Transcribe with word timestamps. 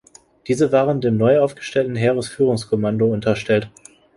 Diese 0.47 0.71
waren 0.71 0.99
dem 0.99 1.15
neu 1.15 1.39
aufgestellten 1.41 1.95
Heeresführungskommando 1.95 3.05
unterstellt. 3.05 3.69